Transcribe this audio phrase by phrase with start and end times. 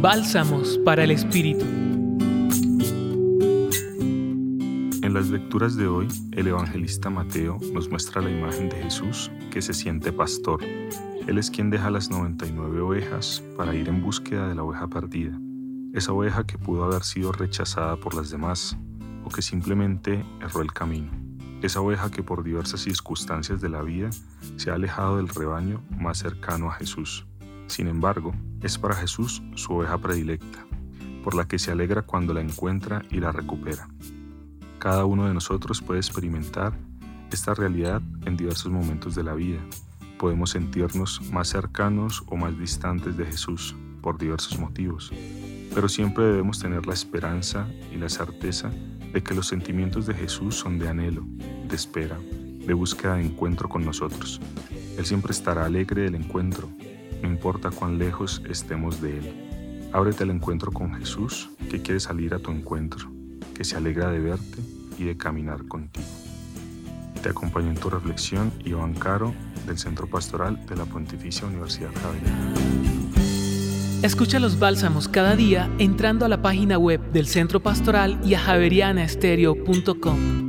[0.00, 1.64] Bálsamos para el Espíritu.
[5.02, 9.62] En las lecturas de hoy, el evangelista Mateo nos muestra la imagen de Jesús que
[9.62, 10.62] se siente pastor.
[11.26, 15.36] Él es quien deja las 99 ovejas para ir en búsqueda de la oveja perdida,
[15.94, 18.76] esa oveja que pudo haber sido rechazada por las demás
[19.24, 21.10] o que simplemente erró el camino,
[21.62, 24.10] esa oveja que por diversas circunstancias de la vida
[24.56, 27.26] se ha alejado del rebaño más cercano a Jesús.
[27.66, 30.66] Sin embargo, es para Jesús su oveja predilecta,
[31.24, 33.88] por la que se alegra cuando la encuentra y la recupera.
[34.78, 36.72] Cada uno de nosotros puede experimentar
[37.32, 39.60] esta realidad en diversos momentos de la vida.
[40.18, 45.12] Podemos sentirnos más cercanos o más distantes de Jesús por diversos motivos,
[45.74, 48.70] pero siempre debemos tener la esperanza y la certeza
[49.12, 51.24] de que los sentimientos de Jesús son de anhelo,
[51.68, 54.40] de espera, de búsqueda de encuentro con nosotros.
[54.96, 56.70] Él siempre estará alegre del encuentro,
[57.36, 59.90] importa cuán lejos estemos de Él.
[59.92, 63.10] Ábrete al encuentro con Jesús, que quiere salir a tu encuentro,
[63.54, 64.58] que se alegra de verte
[64.98, 66.06] y de caminar contigo.
[67.22, 69.34] Te acompaño en tu reflexión Iván Caro,
[69.66, 72.54] del Centro Pastoral de la Pontificia Universidad Javeriana.
[74.02, 78.40] Escucha los bálsamos cada día entrando a la página web del Centro Pastoral y a
[78.40, 80.45] javerianaestereo.com.